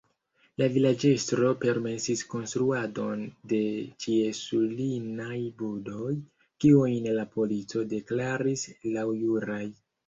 [0.59, 3.21] La vilaĝestro permesis konstruadon
[3.53, 3.61] de
[4.05, 6.19] ĉiesulinaj budoj,
[6.65, 9.65] kiujn la polico deklaris laŭjuraj.